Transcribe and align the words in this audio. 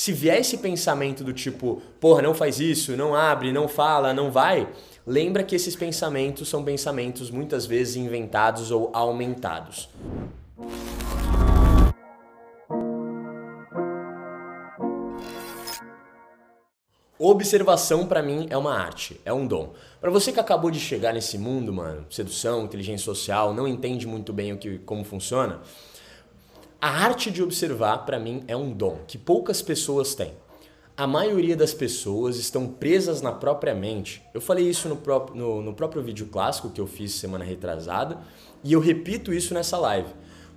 Se 0.00 0.14
vier 0.14 0.40
esse 0.40 0.56
pensamento 0.56 1.22
do 1.22 1.30
tipo, 1.30 1.82
porra, 2.00 2.22
não 2.22 2.32
faz 2.32 2.58
isso, 2.58 2.96
não 2.96 3.14
abre, 3.14 3.52
não 3.52 3.68
fala, 3.68 4.14
não 4.14 4.30
vai, 4.30 4.66
lembra 5.06 5.44
que 5.44 5.54
esses 5.54 5.76
pensamentos 5.76 6.48
são 6.48 6.64
pensamentos 6.64 7.30
muitas 7.30 7.66
vezes 7.66 7.96
inventados 7.96 8.70
ou 8.70 8.88
aumentados. 8.94 9.90
Observação 17.18 18.06
para 18.06 18.22
mim 18.22 18.46
é 18.48 18.56
uma 18.56 18.74
arte, 18.74 19.20
é 19.22 19.34
um 19.34 19.46
dom. 19.46 19.74
Para 20.00 20.10
você 20.10 20.32
que 20.32 20.40
acabou 20.40 20.70
de 20.70 20.80
chegar 20.80 21.12
nesse 21.12 21.36
mundo, 21.36 21.74
mano, 21.74 22.06
sedução, 22.08 22.64
inteligência 22.64 23.04
social, 23.04 23.52
não 23.52 23.68
entende 23.68 24.06
muito 24.06 24.32
bem 24.32 24.54
o 24.54 24.56
que 24.56 24.78
como 24.78 25.04
funciona, 25.04 25.60
a 26.80 26.88
arte 26.88 27.30
de 27.30 27.42
observar 27.42 27.98
para 28.06 28.18
mim 28.18 28.42
é 28.48 28.56
um 28.56 28.72
dom 28.72 29.00
que 29.06 29.18
poucas 29.18 29.60
pessoas 29.60 30.14
têm. 30.14 30.32
A 30.96 31.06
maioria 31.06 31.56
das 31.56 31.74
pessoas 31.74 32.36
estão 32.36 32.66
presas 32.66 33.22
na 33.22 33.32
própria 33.32 33.74
mente. 33.74 34.22
Eu 34.34 34.40
falei 34.40 34.68
isso 34.68 34.88
no 34.88 34.96
próprio, 34.96 35.36
no, 35.36 35.62
no 35.62 35.74
próprio 35.74 36.02
vídeo 36.02 36.26
clássico 36.26 36.70
que 36.70 36.80
eu 36.80 36.86
fiz 36.86 37.12
semana 37.12 37.44
retrasada 37.44 38.18
e 38.62 38.72
eu 38.72 38.80
repito 38.80 39.32
isso 39.32 39.54
nessa 39.54 39.78
live. 39.78 40.08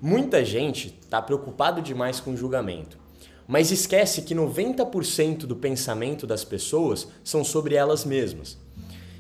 Muita 0.02 0.44
gente 0.44 0.98
está 1.02 1.22
preocupado 1.22 1.82
demais 1.82 2.20
com 2.20 2.36
julgamento 2.36 3.04
mas 3.48 3.72
esquece 3.72 4.22
que 4.22 4.34
90% 4.34 5.40
do 5.40 5.56
pensamento 5.56 6.26
das 6.26 6.44
pessoas 6.44 7.08
são 7.24 7.44
sobre 7.44 7.76
elas 7.76 8.06
mesmas. 8.06 8.58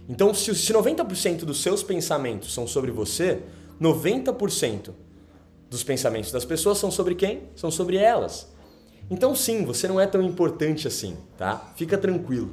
Então, 0.07 0.33
se 0.33 0.51
90% 0.51 1.39
dos 1.45 1.61
seus 1.61 1.83
pensamentos 1.83 2.53
são 2.53 2.67
sobre 2.67 2.91
você, 2.91 3.41
90% 3.81 4.91
dos 5.73 5.83
pensamentos 5.83 6.31
das 6.31 6.45
pessoas 6.45 6.77
são 6.77 6.91
sobre 6.91 7.15
quem? 7.15 7.41
São 7.55 7.71
sobre 7.71 7.97
elas. 7.97 8.47
Então, 9.09 9.35
sim, 9.35 9.65
você 9.65 9.87
não 9.87 9.99
é 9.99 10.05
tão 10.05 10.21
importante 10.21 10.87
assim, 10.87 11.17
tá? 11.35 11.73
Fica 11.75 11.97
tranquilo. 11.97 12.51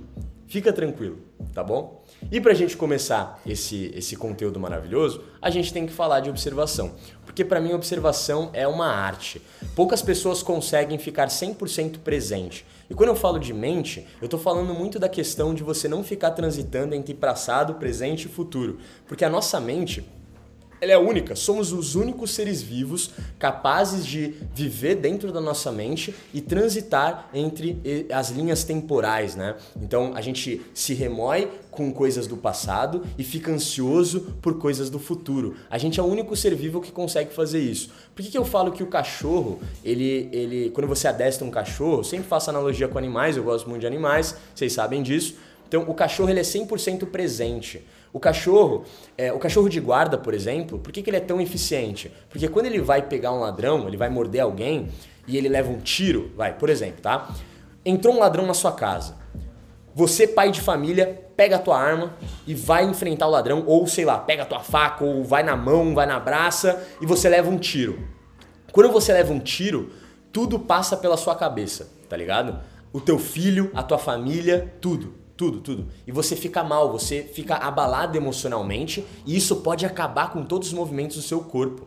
Fica 0.49 0.73
tranquilo, 0.73 1.19
tá 1.55 1.63
bom? 1.63 2.03
E 2.33 2.41
para 2.41 2.51
a 2.51 2.55
gente 2.55 2.77
começar 2.77 3.41
esse, 3.47 3.93
esse 3.95 4.17
conteúdo 4.17 4.59
maravilhoso, 4.59 5.23
a 5.41 5.49
gente 5.49 5.73
tem 5.73 5.87
que 5.87 5.93
falar 5.93 6.21
de 6.21 6.29
observação. 6.29 6.93
Porque 7.25 7.45
para 7.45 7.61
mim, 7.61 7.73
observação 7.73 8.51
é 8.53 8.67
uma 8.67 8.89
arte. 8.89 9.41
Poucas 9.77 10.03
pessoas 10.03 10.43
conseguem 10.43 10.99
ficar 10.99 11.29
100% 11.29 11.99
presente. 11.99 12.67
E 12.89 12.95
quando 12.95 13.11
eu 13.11 13.17
falo 13.17 13.39
de 13.39 13.55
mente, 13.55 14.09
eu 14.21 14.25
estou 14.25 14.41
falando 14.41 14.75
muito 14.75 14.99
da 14.99 15.09
questão 15.09 15.55
de 15.55 15.63
você 15.63 15.87
não 15.87 16.03
ficar 16.03 16.33
transitando 16.33 16.95
entre 16.95 17.15
passado, 17.15 17.75
presente 17.75 18.25
e 18.25 18.29
futuro. 18.29 18.79
Porque 19.07 19.25
a 19.25 19.31
nossa 19.31 19.61
mente 19.61 20.05
ela 20.81 20.93
é 20.93 20.99
única. 20.99 21.37
Somos 21.37 21.73
os 21.73 21.95
únicos 21.95 22.31
seres 22.31 22.63
vivos 22.63 23.11
capazes 23.39 24.07
de 24.07 24.35
viver 24.55 24.97
dentro 24.97 25.33
da 25.33 25.41
nossa 25.41 25.71
mente 25.71 26.15
e 26.33 26.41
transitar 26.41 27.29
entre 27.35 28.07
as 28.13 28.31
linhas 28.31 28.65
temporais, 28.65 29.35
né? 29.35 29.57
Então 29.81 30.13
a 30.15 30.21
gente 30.21 30.63
se 30.75 30.95
remói 30.95 31.51
com 31.71 31.93
coisas 31.93 32.27
do 32.27 32.37
passado 32.37 33.03
e 33.17 33.23
fica 33.23 33.53
ansioso 33.53 34.37
por 34.43 34.59
coisas 34.59 34.91
do 34.91 34.99
futuro. 34.99 35.57
A 35.71 35.79
gente 35.79 36.01
é 36.01 36.03
o 36.03 36.07
único 36.07 36.35
ser 36.35 36.55
vivo 36.55 36.81
que 36.81 36.91
consegue 36.91 37.33
fazer 37.33 37.61
isso. 37.61 37.91
Por 38.15 38.23
que, 38.23 38.31
que 38.31 38.39
eu 38.39 38.45
falo 38.45 38.73
que 38.73 38.83
o 38.83 38.87
cachorro, 38.87 39.61
ele, 39.85 40.29
ele, 40.33 40.71
quando 40.71 40.87
você 40.87 41.07
adestra 41.09 41.47
um 41.47 41.51
cachorro, 41.51 42.03
sempre 42.03 42.27
faço 42.27 42.51
analogia 42.51 42.89
com 42.89 42.99
animais, 42.99 43.37
eu 43.37 43.45
gosto 43.45 43.69
muito 43.69 43.81
de 43.81 43.87
animais, 43.87 44.37
vocês 44.55 44.73
sabem 44.73 45.03
disso. 45.03 45.37
Então 45.71 45.85
o 45.87 45.95
cachorro 45.95 46.29
ele 46.29 46.41
é 46.41 46.43
100% 46.43 47.07
presente. 47.07 47.87
O 48.13 48.19
cachorro, 48.19 48.83
é, 49.17 49.33
o 49.33 49.39
cachorro 49.39 49.69
de 49.69 49.79
guarda, 49.79 50.19
por 50.19 50.35
exemplo, 50.35 50.81
por 50.81 50.91
que, 50.91 51.01
que 51.01 51.09
ele 51.09 51.19
é 51.19 51.21
tão 51.21 51.41
eficiente? 51.41 52.13
Porque 52.29 52.49
quando 52.49 52.67
ele 52.67 52.81
vai 52.81 53.03
pegar 53.03 53.33
um 53.33 53.39
ladrão, 53.39 53.87
ele 53.87 53.97
vai 53.97 54.09
morder 54.09 54.41
alguém 54.41 54.89
e 55.29 55.37
ele 55.37 55.49
leva 55.49 55.71
um 55.71 55.79
tiro, 55.79 56.33
vai, 56.37 56.53
por 56.53 56.69
exemplo, 56.69 57.01
tá? 57.01 57.33
Entrou 57.85 58.17
um 58.17 58.19
ladrão 58.19 58.45
na 58.49 58.53
sua 58.53 58.73
casa. 58.73 59.15
Você, 59.95 60.27
pai 60.27 60.51
de 60.51 60.61
família, 60.61 61.25
pega 61.37 61.55
a 61.55 61.59
tua 61.61 61.79
arma 61.79 62.17
e 62.49 62.53
vai 62.53 62.83
enfrentar 62.83 63.29
o 63.29 63.31
ladrão, 63.31 63.63
ou 63.65 63.87
sei 63.87 64.05
lá, 64.05 64.19
pega 64.19 64.43
a 64.43 64.47
tua 64.47 64.61
faca, 64.61 65.05
ou 65.05 65.23
vai 65.23 65.45
na 65.45 65.57
mão, 65.57 65.95
vai 65.95 66.05
na 66.05 66.19
braça 66.19 66.85
e 67.01 67.07
você 67.07 67.29
leva 67.29 67.49
um 67.49 67.59
tiro. 67.59 68.09
Quando 68.73 68.91
você 68.91 69.13
leva 69.13 69.33
um 69.33 69.39
tiro, 69.39 69.93
tudo 70.33 70.59
passa 70.59 70.97
pela 70.97 71.17
sua 71.17 71.37
cabeça, 71.37 71.93
tá 72.09 72.17
ligado? 72.17 72.59
O 72.93 73.01
teu 73.01 73.21
filho, 73.21 73.71
a 73.73 73.85
tua 73.85 73.99
família, 73.99 74.75
tudo. 74.81 75.20
Tudo, 75.41 75.59
tudo. 75.63 75.87
E 76.07 76.13
você 76.13 76.37
fica 76.37 76.63
mal, 76.63 76.93
você 76.93 77.23
fica 77.23 77.55
abalado 77.55 78.15
emocionalmente 78.15 79.03
e 79.25 79.35
isso 79.35 79.57
pode 79.57 79.87
acabar 79.87 80.35
com 80.35 80.45
todos 80.45 80.69
os 80.69 80.75
movimentos 80.75 81.17
do 81.17 81.23
seu 81.23 81.41
corpo. 81.41 81.87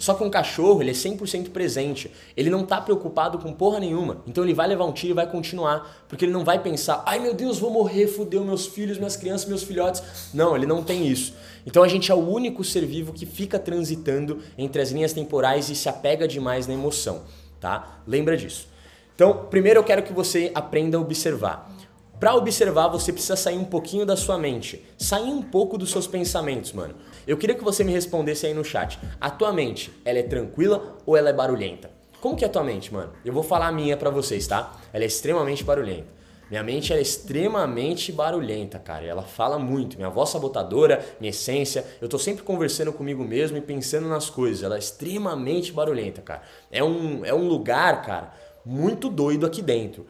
Só 0.00 0.14
que 0.14 0.24
um 0.24 0.28
cachorro, 0.28 0.82
ele 0.82 0.90
é 0.90 0.94
100% 0.94 1.50
presente. 1.50 2.10
Ele 2.36 2.50
não 2.50 2.66
tá 2.66 2.80
preocupado 2.80 3.38
com 3.38 3.52
porra 3.52 3.78
nenhuma. 3.78 4.24
Então 4.26 4.42
ele 4.42 4.52
vai 4.52 4.66
levar 4.66 4.84
um 4.84 4.90
tiro 4.90 5.12
e 5.12 5.14
vai 5.14 5.30
continuar. 5.30 6.06
Porque 6.08 6.24
ele 6.24 6.32
não 6.32 6.44
vai 6.44 6.60
pensar, 6.60 7.04
ai 7.06 7.20
meu 7.20 7.34
Deus, 7.34 7.60
vou 7.60 7.70
morrer, 7.70 8.08
fudeu 8.08 8.44
meus 8.44 8.66
filhos, 8.66 8.98
minhas 8.98 9.14
crianças, 9.14 9.48
meus 9.48 9.62
filhotes. 9.62 10.02
Não, 10.34 10.56
ele 10.56 10.66
não 10.66 10.82
tem 10.82 11.06
isso. 11.06 11.34
Então 11.64 11.84
a 11.84 11.88
gente 11.88 12.10
é 12.10 12.14
o 12.16 12.28
único 12.28 12.64
ser 12.64 12.84
vivo 12.84 13.12
que 13.12 13.26
fica 13.26 13.60
transitando 13.60 14.40
entre 14.58 14.82
as 14.82 14.90
linhas 14.90 15.12
temporais 15.12 15.70
e 15.70 15.76
se 15.76 15.88
apega 15.88 16.26
demais 16.26 16.66
na 16.66 16.74
emoção, 16.74 17.22
tá? 17.60 18.00
Lembra 18.04 18.36
disso. 18.36 18.66
Então, 19.14 19.46
primeiro 19.48 19.78
eu 19.78 19.84
quero 19.84 20.02
que 20.02 20.12
você 20.12 20.50
aprenda 20.52 20.96
a 20.96 21.00
observar. 21.00 21.77
Para 22.18 22.34
observar, 22.34 22.88
você 22.88 23.12
precisa 23.12 23.36
sair 23.36 23.56
um 23.56 23.64
pouquinho 23.64 24.04
da 24.04 24.16
sua 24.16 24.36
mente, 24.36 24.84
sair 24.98 25.30
um 25.30 25.40
pouco 25.40 25.78
dos 25.78 25.92
seus 25.92 26.08
pensamentos, 26.08 26.72
mano. 26.72 26.96
Eu 27.24 27.36
queria 27.36 27.54
que 27.54 27.62
você 27.62 27.84
me 27.84 27.92
respondesse 27.92 28.44
aí 28.44 28.52
no 28.52 28.64
chat. 28.64 28.98
A 29.20 29.30
tua 29.30 29.52
mente, 29.52 29.92
ela 30.04 30.18
é 30.18 30.24
tranquila 30.24 30.98
ou 31.06 31.16
ela 31.16 31.30
é 31.30 31.32
barulhenta? 31.32 31.90
Como 32.20 32.36
que 32.36 32.44
é 32.44 32.48
a 32.48 32.50
tua 32.50 32.64
mente, 32.64 32.92
mano? 32.92 33.12
Eu 33.24 33.32
vou 33.32 33.44
falar 33.44 33.68
a 33.68 33.72
minha 33.72 33.96
para 33.96 34.10
vocês, 34.10 34.48
tá? 34.48 34.76
Ela 34.92 35.04
é 35.04 35.06
extremamente 35.06 35.62
barulhenta. 35.62 36.18
Minha 36.50 36.64
mente 36.64 36.92
é 36.92 37.00
extremamente 37.00 38.10
barulhenta, 38.10 38.80
cara. 38.80 39.04
Ela 39.04 39.22
fala 39.22 39.56
muito. 39.56 39.96
Minha 39.96 40.08
voz 40.08 40.30
sabotadora, 40.30 41.06
minha 41.20 41.30
essência. 41.30 41.84
Eu 42.00 42.08
tô 42.08 42.18
sempre 42.18 42.42
conversando 42.42 42.92
comigo 42.92 43.22
mesmo 43.22 43.56
e 43.58 43.60
pensando 43.60 44.08
nas 44.08 44.28
coisas. 44.28 44.64
Ela 44.64 44.74
é 44.74 44.78
extremamente 44.80 45.70
barulhenta, 45.70 46.20
cara. 46.20 46.42
É 46.72 46.82
um, 46.82 47.24
é 47.24 47.32
um 47.32 47.46
lugar, 47.46 48.02
cara, 48.02 48.34
muito 48.64 49.08
doido 49.08 49.46
aqui 49.46 49.62
dentro. 49.62 50.06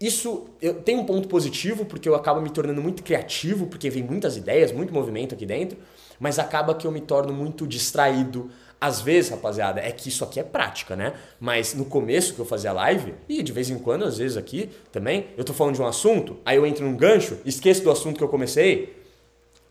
Isso 0.00 0.48
eu, 0.62 0.74
tem 0.74 0.96
um 0.96 1.04
ponto 1.04 1.28
positivo, 1.28 1.84
porque 1.84 2.08
eu 2.08 2.14
acabo 2.14 2.40
me 2.40 2.48
tornando 2.48 2.80
muito 2.80 3.02
criativo, 3.02 3.66
porque 3.66 3.90
vem 3.90 4.02
muitas 4.02 4.36
ideias, 4.36 4.72
muito 4.72 4.94
movimento 4.94 5.34
aqui 5.34 5.44
dentro, 5.44 5.76
mas 6.18 6.38
acaba 6.38 6.74
que 6.74 6.86
eu 6.86 6.90
me 6.90 7.02
torno 7.02 7.34
muito 7.34 7.66
distraído. 7.66 8.50
Às 8.80 9.02
vezes, 9.02 9.30
rapaziada, 9.30 9.78
é 9.78 9.92
que 9.92 10.08
isso 10.08 10.24
aqui 10.24 10.40
é 10.40 10.42
prática, 10.42 10.96
né? 10.96 11.12
Mas 11.38 11.74
no 11.74 11.84
começo 11.84 12.32
que 12.32 12.40
eu 12.40 12.46
fazia 12.46 12.72
live, 12.72 13.12
e 13.28 13.42
de 13.42 13.52
vez 13.52 13.68
em 13.68 13.78
quando, 13.78 14.06
às 14.06 14.16
vezes 14.16 14.38
aqui 14.38 14.70
também, 14.90 15.26
eu 15.36 15.44
tô 15.44 15.52
falando 15.52 15.74
de 15.74 15.82
um 15.82 15.86
assunto, 15.86 16.38
aí 16.46 16.56
eu 16.56 16.64
entro 16.64 16.86
num 16.86 16.96
gancho, 16.96 17.36
esqueço 17.44 17.82
do 17.82 17.90
assunto 17.90 18.16
que 18.16 18.24
eu 18.24 18.28
comecei, 18.28 18.96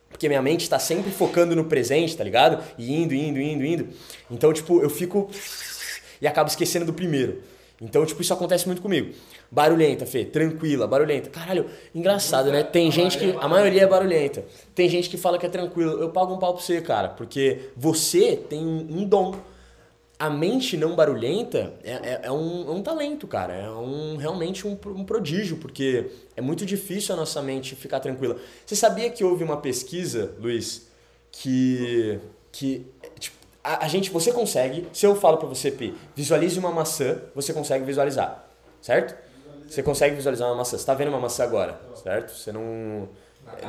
porque 0.09 0.27
minha 0.27 0.43
mente 0.43 0.61
está 0.61 0.77
sempre 0.77 1.09
focando 1.09 1.55
no 1.55 1.65
presente, 1.65 2.15
tá 2.15 2.23
ligado? 2.23 2.63
E 2.77 2.93
indo, 2.93 3.15
indo, 3.15 3.39
indo, 3.39 3.65
indo. 3.65 3.87
Então, 4.29 4.53
tipo, 4.53 4.79
eu 4.79 4.91
fico 4.91 5.27
e 6.21 6.27
acabo 6.27 6.49
esquecendo 6.49 6.85
do 6.85 6.93
primeiro. 6.93 7.41
Então, 7.81 8.05
tipo, 8.05 8.21
isso 8.21 8.33
acontece 8.33 8.65
muito 8.65 8.81
comigo. 8.81 9.13
Barulhenta, 9.49 10.05
Fê, 10.05 10.25
tranquila, 10.25 10.85
barulhenta. 10.85 11.29
Caralho, 11.29 11.65
engraçado, 11.95 12.51
né? 12.51 12.61
Tem 12.61 12.91
gente 12.91 13.17
que. 13.17 13.35
A 13.39 13.47
maioria 13.47 13.83
é 13.83 13.87
barulhenta. 13.87 14.45
Tem 14.75 14.89
gente 14.89 15.09
que 15.09 15.17
fala 15.17 15.37
que 15.37 15.45
é 15.45 15.49
tranquilo. 15.49 15.91
Eu 15.93 16.09
pago 16.09 16.33
um 16.33 16.39
pau 16.39 16.53
pra 16.53 16.61
você, 16.61 16.81
cara, 16.81 17.09
porque 17.09 17.69
você 17.75 18.35
tem 18.35 18.59
um 18.59 19.05
dom. 19.05 19.35
A 20.17 20.29
mente 20.29 20.75
não 20.75 20.97
barulhenta 20.97 21.73
é, 21.81 21.91
é, 21.91 22.19
é, 22.23 22.31
um, 22.31 22.67
é 22.67 22.71
um, 22.71 22.83
talento, 22.83 23.25
cara. 23.25 23.53
É 23.53 23.69
um, 23.69 24.17
realmente 24.17 24.67
um, 24.67 24.77
um 24.87 25.05
prodígio, 25.05 25.55
porque 25.55 26.11
é 26.35 26.41
muito 26.41 26.65
difícil 26.65 27.15
a 27.15 27.17
nossa 27.17 27.41
mente 27.41 27.73
ficar 27.73 28.01
tranquila. 28.01 28.35
Você 28.65 28.75
sabia 28.75 29.09
que 29.09 29.23
houve 29.23 29.45
uma 29.45 29.57
pesquisa, 29.57 30.35
Luiz, 30.37 30.89
que. 31.31 32.19
que 32.51 32.85
a, 33.69 33.85
a, 33.85 33.87
gente, 33.87 34.09
você 34.09 34.31
consegue, 34.31 34.87
se 34.91 35.05
eu 35.05 35.15
falo 35.15 35.37
para 35.37 35.47
você, 35.47 35.69
Pi, 35.69 35.95
visualize 36.15 36.57
uma 36.57 36.71
maçã, 36.71 37.19
você 37.35 37.53
consegue 37.53 37.85
visualizar, 37.85 38.43
certo? 38.81 39.15
Você 39.67 39.83
consegue 39.83 40.15
visualizar 40.15 40.47
uma 40.47 40.55
maçã. 40.55 40.71
Você 40.71 40.77
está 40.77 40.95
vendo 40.95 41.09
uma 41.09 41.19
maçã 41.19 41.43
agora, 41.43 41.79
certo? 42.03 42.31
Você 42.31 42.51
não 42.51 43.07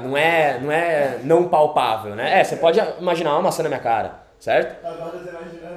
não 0.03 0.17
é 0.17 0.59
não 0.59 0.73
é 0.73 1.21
não 1.23 1.49
palpável, 1.49 2.15
né? 2.15 2.41
É, 2.41 2.45
você 2.45 2.57
pode 2.57 2.81
imaginar 2.99 3.33
uma 3.33 3.43
maçã 3.43 3.63
na 3.63 3.69
minha 3.69 3.81
cara, 3.81 4.23
certo? 4.39 4.83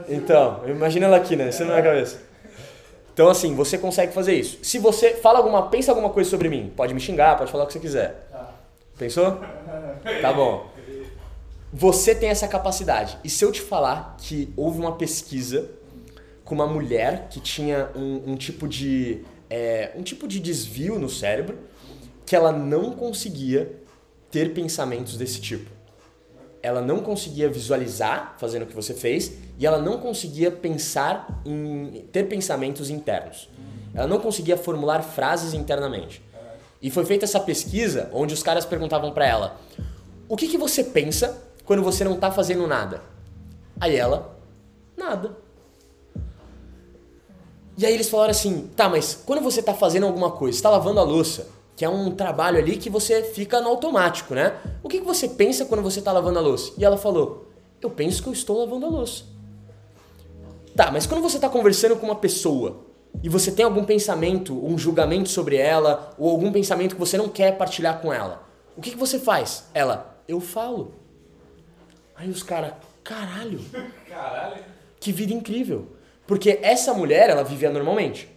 Então, 0.07 0.61
imagina 0.67 1.07
ela 1.07 1.17
aqui, 1.17 1.35
né? 1.35 1.49
Isso 1.49 1.65
na 1.65 1.71
minha 1.71 1.83
cabeça. 1.83 2.21
Então 3.13 3.27
assim, 3.27 3.53
você 3.53 3.77
consegue 3.77 4.13
fazer 4.13 4.35
isso. 4.35 4.57
Se 4.63 4.79
você 4.79 5.15
fala 5.15 5.39
alguma, 5.39 5.69
pensa 5.69 5.91
alguma 5.91 6.09
coisa 6.09 6.29
sobre 6.29 6.47
mim, 6.47 6.71
pode 6.73 6.93
me 6.93 6.99
xingar, 7.01 7.37
pode 7.37 7.51
falar 7.51 7.65
o 7.65 7.67
que 7.67 7.73
você 7.73 7.79
quiser. 7.79 8.29
Pensou? 8.97 9.41
Tá 10.21 10.31
bom 10.31 10.71
você 11.75 12.13
tem 12.13 12.29
essa 12.29 12.47
capacidade. 12.47 13.17
E 13.23 13.29
se 13.29 13.43
eu 13.43 13.51
te 13.51 13.59
falar 13.59 14.15
que 14.19 14.53
houve 14.55 14.79
uma 14.79 14.91
pesquisa 14.91 15.71
com 16.45 16.53
uma 16.53 16.67
mulher 16.67 17.29
que 17.31 17.39
tinha 17.39 17.89
um, 17.95 18.33
um 18.33 18.35
tipo 18.35 18.67
de 18.67 19.25
é, 19.49 19.91
um 19.95 20.03
tipo 20.03 20.27
de 20.27 20.39
desvio 20.39 20.99
no 20.99 21.09
cérebro 21.09 21.57
que 22.27 22.35
ela 22.35 22.51
não 22.51 22.91
conseguia 22.91 23.75
ter 24.29 24.53
pensamentos 24.53 25.17
desse 25.17 25.41
tipo. 25.41 25.71
Ela 26.61 26.79
não 26.79 26.99
conseguia 26.99 27.49
visualizar 27.49 28.35
fazendo 28.37 28.63
o 28.63 28.65
que 28.67 28.75
você 28.75 28.93
fez 28.93 29.33
e 29.57 29.65
ela 29.65 29.79
não 29.79 29.99
conseguia 29.99 30.51
pensar 30.51 31.41
em 31.43 32.05
ter 32.11 32.25
pensamentos 32.25 32.91
internos. 32.91 33.49
Ela 33.95 34.07
não 34.07 34.19
conseguia 34.19 34.57
formular 34.57 35.01
frases 35.01 35.55
internamente. 35.55 36.21
E 36.79 36.91
foi 36.91 37.03
feita 37.03 37.25
essa 37.25 37.39
pesquisa 37.39 38.09
onde 38.13 38.33
os 38.33 38.43
caras 38.43 38.63
perguntavam 38.63 39.11
para 39.11 39.25
ela: 39.25 39.59
"O 40.29 40.37
que 40.37 40.47
que 40.47 40.57
você 40.57 40.83
pensa 40.83 41.51
quando 41.65 41.81
você 41.81 42.03
não 42.03 42.17
tá 42.17 42.31
fazendo 42.31 42.67
nada?" 42.67 43.01
Aí 43.79 43.95
ela: 43.95 44.37
"Nada." 44.95 45.37
E 47.77 47.85
aí 47.85 47.93
eles 47.93 48.09
falaram 48.09 48.31
assim: 48.31 48.69
"Tá, 48.75 48.87
mas 48.89 49.21
quando 49.25 49.41
você 49.41 49.61
tá 49.61 49.73
fazendo 49.73 50.05
alguma 50.05 50.31
coisa, 50.31 50.57
está 50.57 50.69
lavando 50.69 50.99
a 50.99 51.03
louça, 51.03 51.47
que 51.75 51.83
é 51.83 51.89
um 51.89 52.11
trabalho 52.11 52.57
ali 52.57 52.77
que 52.77 52.89
você 52.89 53.23
fica 53.23 53.59
no 53.59 53.69
automático, 53.69 54.33
né? 54.33 54.55
O 54.83 54.89
que, 54.89 54.99
que 54.99 55.05
você 55.05 55.27
pensa 55.27 55.65
quando 55.65 55.81
você 55.81 55.99
está 55.99 56.11
lavando 56.11 56.39
a 56.39 56.41
louça? 56.41 56.73
E 56.77 56.85
ela 56.85 56.97
falou: 56.97 57.47
Eu 57.81 57.89
penso 57.89 58.21
que 58.21 58.29
eu 58.29 58.33
estou 58.33 58.59
lavando 58.59 58.85
a 58.85 58.89
louça. 58.89 59.23
Tá, 60.75 60.91
mas 60.91 61.05
quando 61.05 61.21
você 61.21 61.37
está 61.37 61.49
conversando 61.49 61.95
com 61.95 62.05
uma 62.05 62.15
pessoa 62.15 62.81
e 63.21 63.29
você 63.29 63.51
tem 63.51 63.63
algum 63.63 63.83
pensamento, 63.83 64.53
um 64.65 64.77
julgamento 64.77 65.29
sobre 65.29 65.55
ela, 65.55 66.13
ou 66.17 66.29
algum 66.29 66.51
pensamento 66.51 66.95
que 66.95 66.99
você 66.99 67.15
não 67.17 67.29
quer 67.29 67.57
partilhar 67.57 68.01
com 68.01 68.11
ela, 68.11 68.43
o 68.75 68.81
que, 68.81 68.91
que 68.91 68.97
você 68.97 69.19
faz? 69.19 69.65
Ela: 69.73 70.17
Eu 70.27 70.39
falo. 70.39 71.02
Aí 72.15 72.29
os 72.29 72.43
caras: 72.43 72.73
Caralho! 73.03 73.59
Caralho! 74.07 74.63
Que 74.99 75.11
vida 75.11 75.33
incrível! 75.33 75.95
Porque 76.25 76.59
essa 76.61 76.93
mulher, 76.93 77.29
ela 77.29 77.43
vivia 77.43 77.69
normalmente 77.69 78.33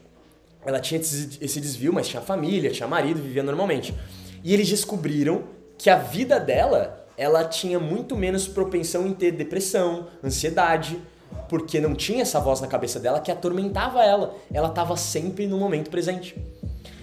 ela 0.66 0.80
tinha 0.80 1.00
esse 1.00 1.60
desvio, 1.60 1.92
mas 1.92 2.08
tinha 2.08 2.20
família, 2.20 2.72
tinha 2.72 2.88
marido, 2.88 3.22
vivia 3.22 3.44
normalmente. 3.44 3.94
E 4.42 4.52
eles 4.52 4.68
descobriram 4.68 5.44
que 5.78 5.88
a 5.88 5.96
vida 5.96 6.40
dela, 6.40 7.06
ela 7.16 7.44
tinha 7.44 7.78
muito 7.78 8.16
menos 8.16 8.48
propensão 8.48 9.06
em 9.06 9.14
ter 9.14 9.30
depressão, 9.30 10.08
ansiedade, 10.24 11.00
porque 11.48 11.80
não 11.80 11.94
tinha 11.94 12.22
essa 12.22 12.40
voz 12.40 12.60
na 12.60 12.66
cabeça 12.66 12.98
dela 12.98 13.20
que 13.20 13.30
atormentava 13.30 14.02
ela. 14.02 14.34
Ela 14.52 14.66
estava 14.68 14.96
sempre 14.96 15.46
no 15.46 15.56
momento 15.56 15.88
presente. 15.88 16.36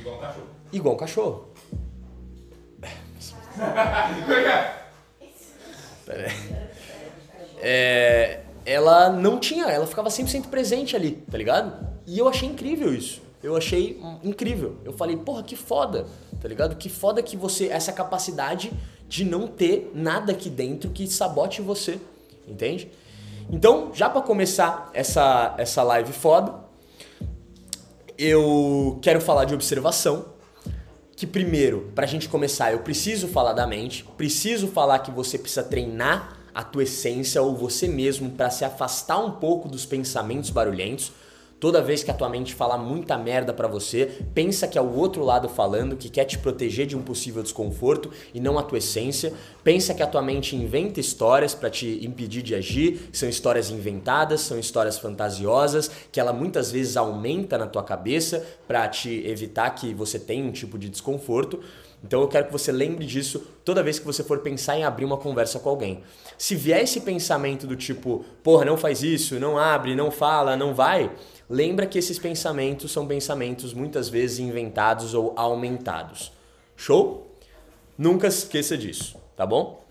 Igual 0.01 0.17
um 0.17 0.19
cachorro. 0.19 0.47
Igual 0.73 0.95
um 0.95 0.97
cachorro. 0.97 1.47
Pera 6.05 6.27
aí. 6.27 6.62
É, 7.65 8.42
ela 8.65 9.10
não 9.10 9.39
tinha, 9.39 9.65
ela 9.65 9.88
ficava 9.88 10.10
100% 10.10 10.48
presente 10.48 10.95
ali, 10.95 11.24
tá 11.31 11.38
ligado? 11.38 11.88
E 12.06 12.19
eu 12.19 12.27
achei 12.27 12.48
incrível 12.48 12.94
isso 12.94 13.24
eu 13.44 13.57
achei 13.57 14.01
incrível. 14.24 14.77
Eu 14.86 14.94
falei, 14.94 15.18
porra, 15.18 15.44
que 15.44 15.56
foda, 15.56 16.07
tá 16.42 16.48
ligado? 16.48 16.77
Que 16.77 16.88
foda 16.88 17.21
que 17.21 17.36
você, 17.36 17.68
essa 17.68 17.92
capacidade 17.92 18.71
de 19.07 19.25
não 19.25 19.45
ter 19.45 19.92
nada 19.94 20.31
aqui 20.31 20.50
dentro 20.50 20.89
que 20.89 21.06
sabote 21.07 21.62
você, 21.62 22.00
entende? 22.48 22.89
Então, 23.51 23.92
já 23.94 24.09
para 24.09 24.21
começar 24.21 24.89
essa, 24.94 25.54
essa 25.57 25.83
live 25.83 26.13
foda, 26.13 26.56
eu 28.18 28.98
quero 29.01 29.19
falar 29.19 29.44
de 29.44 29.54
observação. 29.54 30.31
Que 31.16 31.27
primeiro, 31.27 31.92
pra 31.94 32.06
gente 32.06 32.27
começar, 32.27 32.71
eu 32.71 32.80
preciso 32.80 33.27
falar 33.27 33.54
da 33.54 33.68
mente, 33.68 34.06
preciso 34.18 34.68
falar 34.68 35.00
que 35.00 35.12
você 35.12 35.38
precisa 35.38 35.63
treinar 35.63 36.38
a 36.53 36.63
tua 36.63 36.83
essência 36.83 37.41
ou 37.41 37.55
você 37.55 37.88
mesmo 37.88 38.31
para 38.31 38.50
se 38.50 38.63
afastar 38.65 39.17
um 39.17 39.31
pouco 39.31 39.67
dos 39.67 39.85
pensamentos 39.85 40.50
barulhentos 40.50 41.11
Toda 41.63 41.81
vez 41.81 42.03
que 42.03 42.11
a 42.11 42.13
tua 42.13 42.27
mente 42.27 42.53
falar 42.53 42.77
muita 42.77 43.17
merda 43.17 43.53
para 43.53 43.69
você, 43.69 44.17
pensa 44.35 44.67
que 44.67 44.77
é 44.77 44.81
o 44.81 44.97
outro 44.97 45.23
lado 45.23 45.47
falando, 45.47 45.95
que 45.95 46.09
quer 46.09 46.25
te 46.25 46.38
proteger 46.38 46.85
de 46.85 46.94
um 46.94 47.01
possível 47.01 47.41
desconforto 47.41 48.11
e 48.33 48.39
não 48.41 48.59
a 48.59 48.63
tua 48.63 48.79
essência. 48.79 49.31
Pensa 49.63 49.94
que 49.94 50.03
a 50.03 50.07
tua 50.07 50.21
mente 50.21 50.57
inventa 50.57 51.00
histórias 51.00 51.55
para 51.55 51.69
te 51.69 52.05
impedir 52.05 52.41
de 52.41 52.53
agir, 52.53 53.07
são 53.13 53.29
histórias 53.29 53.69
inventadas, 53.69 54.41
são 54.41 54.59
histórias 54.59 54.97
fantasiosas, 54.97 55.89
que 56.11 56.19
ela 56.19 56.33
muitas 56.33 56.69
vezes 56.69 56.97
aumenta 56.97 57.57
na 57.57 57.65
tua 57.65 57.81
cabeça 57.81 58.45
para 58.67 58.85
te 58.89 59.25
evitar 59.25 59.69
que 59.69 59.94
você 59.94 60.19
tenha 60.19 60.44
um 60.44 60.51
tipo 60.51 60.77
de 60.77 60.89
desconforto. 60.89 61.61
Então 62.03 62.21
eu 62.21 62.27
quero 62.27 62.47
que 62.47 62.51
você 62.51 62.71
lembre 62.71 63.05
disso 63.05 63.39
toda 63.63 63.81
vez 63.81 63.97
que 63.97 64.05
você 64.05 64.23
for 64.23 64.39
pensar 64.39 64.77
em 64.77 64.83
abrir 64.83 65.05
uma 65.05 65.17
conversa 65.17 65.59
com 65.59 65.69
alguém. 65.69 66.03
Se 66.38 66.53
vier 66.55 66.83
esse 66.83 67.00
pensamento 67.01 67.65
do 67.65 67.75
tipo, 67.75 68.25
porra, 68.44 68.65
não 68.65 68.75
faz 68.75 69.01
isso, 69.01 69.39
não 69.39 69.57
abre, 69.57 69.95
não 69.95 70.11
fala, 70.11 70.57
não 70.57 70.73
vai, 70.73 71.11
lembra 71.50 71.85
que 71.85 71.97
esses 71.97 72.19
pensamentos 72.19 72.91
são 72.91 73.07
pensamentos 73.07 73.73
muitas 73.73 74.09
vezes 74.09 74.39
inventados 74.39 75.13
ou 75.13 75.33
aumentados. 75.38 76.33
Show? 76.75 77.31
Nunca 77.97 78.27
esqueça 78.27 78.77
disso, 78.77 79.15
tá 79.38 79.45
bom? 79.45 79.82